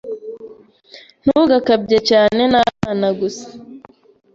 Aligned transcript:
Ntugakabye 1.23 1.97
cyane. 2.09 2.41
Ni 2.51 2.57
abana 2.65 3.07
gusa. 3.19 3.47